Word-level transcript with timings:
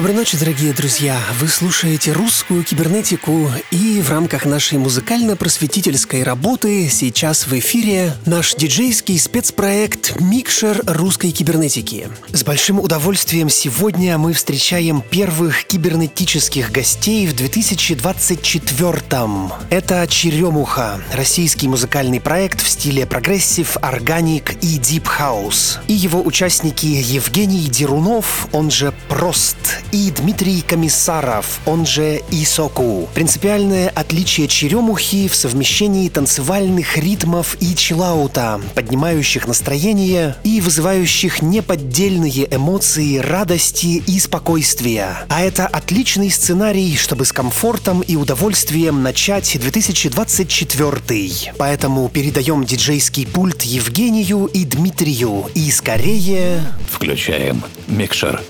Доброй 0.00 0.16
ночи, 0.16 0.38
дорогие 0.38 0.72
друзья! 0.72 1.20
Вы 1.40 1.48
слушаете 1.48 2.12
русскую 2.12 2.64
кибернетику, 2.64 3.50
и 3.70 4.00
в 4.00 4.08
рамках 4.08 4.46
нашей 4.46 4.78
музыкально-просветительской 4.78 6.22
работы 6.22 6.88
сейчас 6.88 7.46
в 7.46 7.52
эфире 7.58 8.16
наш 8.24 8.54
диджейский 8.54 9.18
спецпроект 9.18 10.18
«Микшер 10.18 10.80
русской 10.86 11.32
кибернетики». 11.32 12.08
С 12.32 12.44
большим 12.44 12.80
удовольствием 12.80 13.50
сегодня 13.50 14.16
мы 14.16 14.32
встречаем 14.32 15.02
первых 15.02 15.66
кибернетических 15.66 16.72
гостей 16.72 17.26
в 17.26 17.34
2024-м. 17.34 19.52
Это 19.68 20.06
«Черемуха»— 20.08 20.98
российский 21.12 21.68
музыкальный 21.68 22.22
проект 22.22 22.62
в 22.62 22.70
стиле 22.70 23.04
progressive, 23.04 23.76
organic 23.82 24.54
и 24.62 24.78
deep 24.78 25.08
house. 25.08 25.78
И 25.88 25.92
его 25.92 26.22
участники 26.22 26.86
Евгений 26.86 27.68
Дерунов, 27.68 28.48
он 28.52 28.70
же 28.70 28.94
«Прост», 29.06 29.58
и 29.92 30.10
Дмитрий 30.10 30.62
Комиссаров, 30.62 31.60
он 31.66 31.86
же 31.86 32.22
Исоку. 32.30 33.08
Принципиальное 33.14 33.88
отличие 33.88 34.48
черемухи 34.48 35.28
в 35.28 35.34
совмещении 35.34 36.08
танцевальных 36.08 36.96
ритмов 36.96 37.56
и 37.60 37.74
чиллаута, 37.74 38.60
поднимающих 38.74 39.46
настроение 39.46 40.36
и 40.44 40.60
вызывающих 40.60 41.42
неподдельные 41.42 42.54
эмоции 42.54 43.18
радости 43.18 44.02
и 44.06 44.18
спокойствия. 44.18 45.18
А 45.28 45.42
это 45.42 45.66
отличный 45.66 46.30
сценарий, 46.30 46.96
чтобы 46.96 47.24
с 47.24 47.32
комфортом 47.32 48.00
и 48.00 48.16
удовольствием 48.16 49.02
начать 49.02 49.58
2024. 49.60 51.54
Поэтому 51.58 52.08
передаем 52.08 52.64
диджейский 52.64 53.26
пульт 53.26 53.62
Евгению 53.62 54.46
и 54.46 54.64
Дмитрию. 54.64 55.46
И 55.54 55.70
скорее... 55.70 56.62
Включаем 56.90 57.62
микшер. 57.86 58.42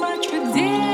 much 0.00 0.26
for 0.26 0.54
dear. 0.54 0.85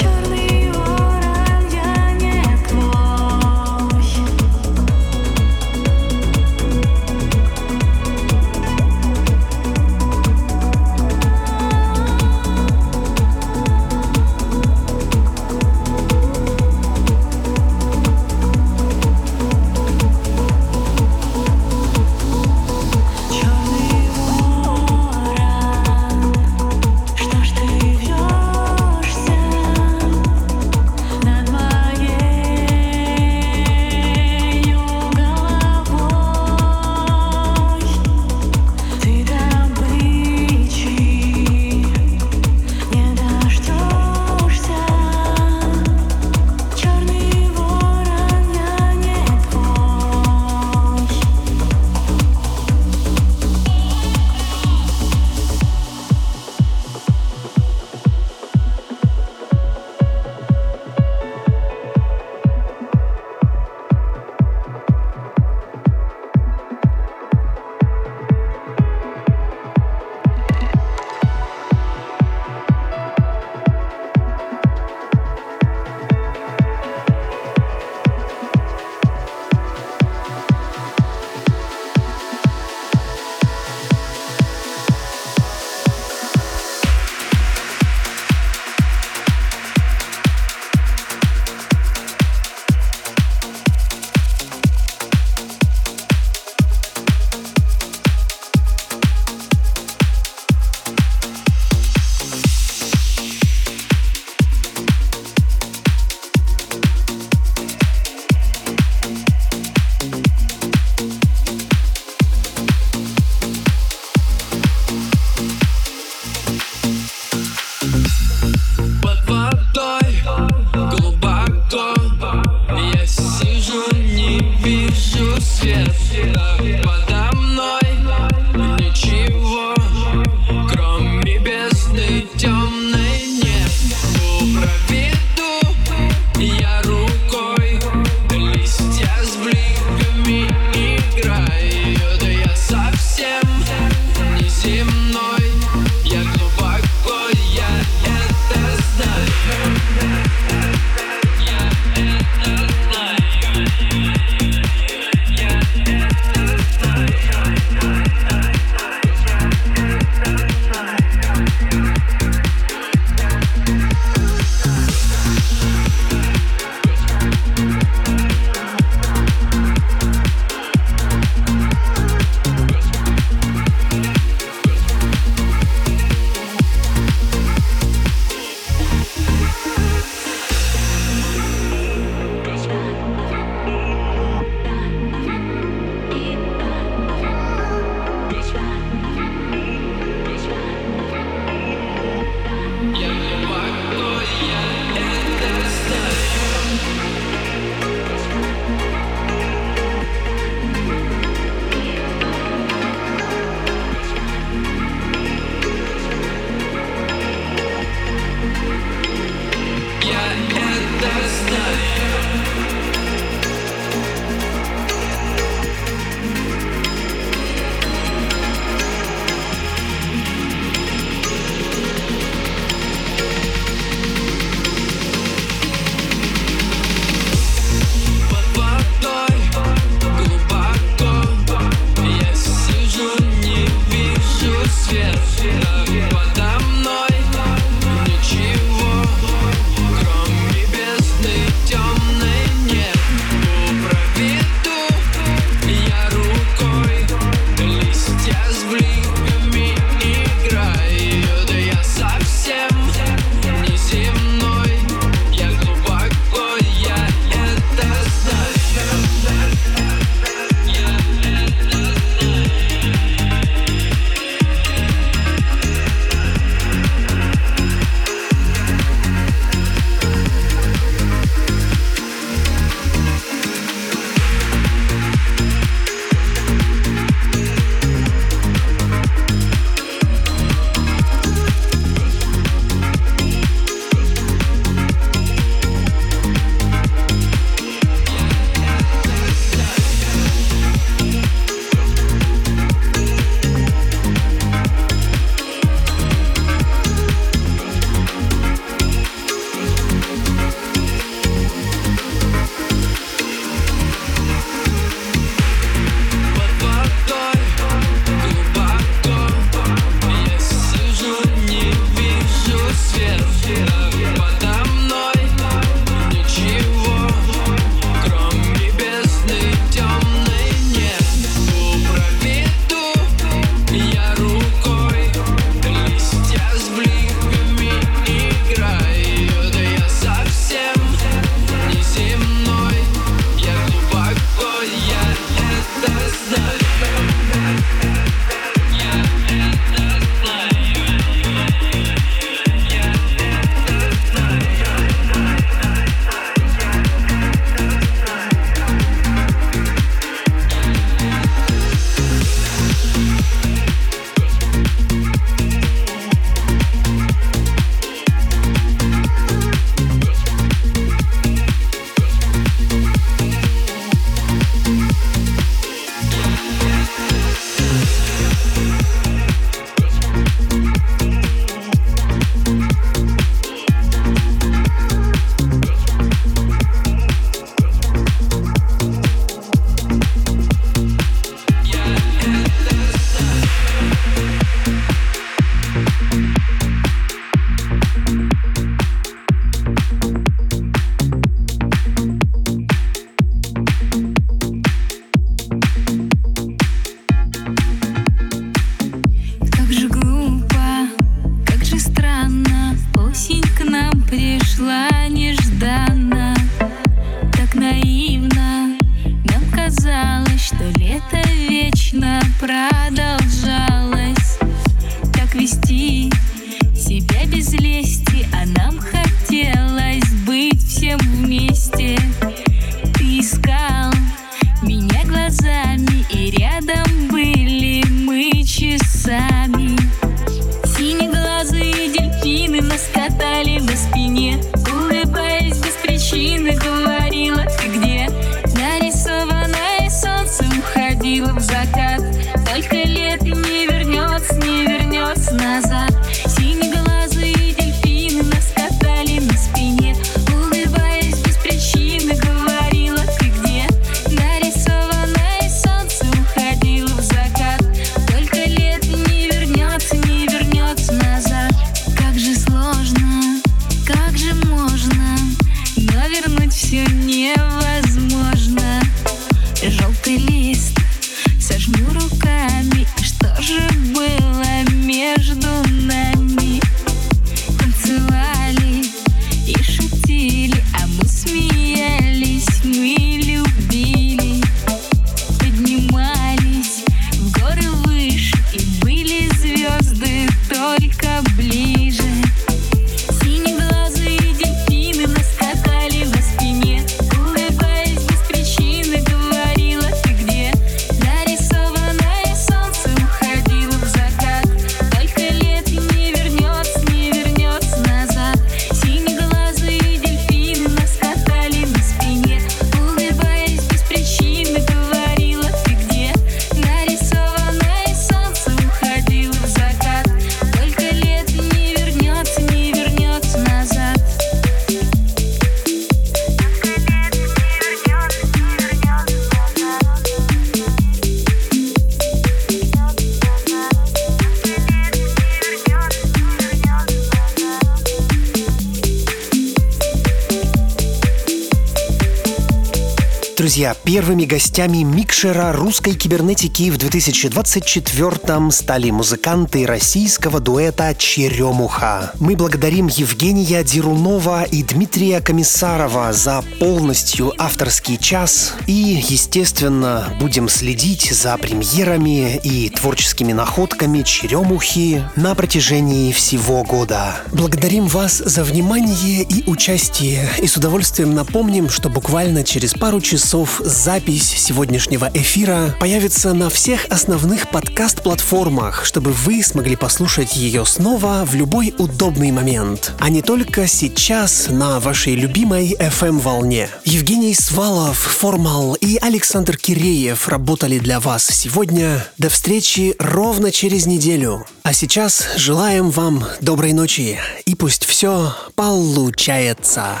Друзья, 543.62 543.80
первыми 543.92 544.24
гостями 544.24 544.84
микшера 544.84 545.52
русской 545.52 545.92
кибернетики 545.92 546.70
в 546.70 546.78
2024-м 546.78 548.50
стали 548.50 548.88
музыканты 548.88 549.66
российского 549.66 550.40
дуэта 550.40 550.94
«Черемуха». 550.94 552.12
Мы 552.18 552.34
благодарим 552.34 552.86
Евгения 552.86 553.62
Дерунова 553.62 554.44
и 554.44 554.62
Дмитрия 554.62 555.20
Комиссарова 555.20 556.14
за 556.14 556.42
полностью 556.58 557.34
авторский 557.36 557.98
час 557.98 558.54
и, 558.66 558.72
естественно, 559.06 560.16
будем 560.18 560.48
следить 560.48 561.10
за 561.12 561.36
премьерами 561.36 562.40
и 562.42 562.70
творческими 562.70 563.34
находками 563.34 564.00
«Черемухи» 564.00 565.04
на 565.16 565.34
протяжении 565.34 566.12
всего 566.12 566.64
года. 566.64 567.16
Благодарим 567.30 567.88
вас 567.88 568.22
за 568.24 568.42
внимание 568.42 569.22
и 569.22 569.44
участие 569.46 570.30
и 570.40 570.46
с 570.46 570.56
удовольствием 570.56 571.14
напомним, 571.14 571.68
что 571.68 571.90
буквально 571.90 572.42
через 572.42 572.72
пару 572.72 573.02
часов 573.02 573.60
запись 573.82 574.32
сегодняшнего 574.36 575.10
эфира 575.12 575.74
появится 575.80 576.32
на 576.34 576.50
всех 576.50 576.86
основных 576.88 577.50
подкаст-платформах, 577.50 578.84
чтобы 578.84 579.10
вы 579.10 579.42
смогли 579.42 579.74
послушать 579.74 580.36
ее 580.36 580.64
снова 580.64 581.24
в 581.26 581.34
любой 581.34 581.74
удобный 581.78 582.30
момент, 582.30 582.92
а 583.00 583.10
не 583.10 583.22
только 583.22 583.66
сейчас 583.66 584.46
на 584.50 584.78
вашей 584.78 585.16
любимой 585.16 585.74
FM-волне. 585.74 586.68
Евгений 586.84 587.34
Свалов, 587.34 587.98
Формал 587.98 588.74
и 588.74 588.98
Александр 588.98 589.56
Киреев 589.56 590.28
работали 590.28 590.78
для 590.78 591.00
вас 591.00 591.26
сегодня. 591.26 592.06
До 592.18 592.28
встречи 592.28 592.94
ровно 593.00 593.50
через 593.50 593.86
неделю. 593.86 594.46
А 594.62 594.72
сейчас 594.74 595.26
желаем 595.36 595.90
вам 595.90 596.24
доброй 596.40 596.72
ночи 596.72 597.18
и 597.46 597.56
пусть 597.56 597.84
все 597.84 598.32
получается. 598.54 600.00